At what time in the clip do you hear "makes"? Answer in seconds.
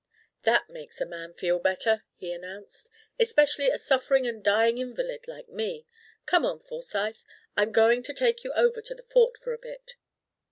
0.67-0.99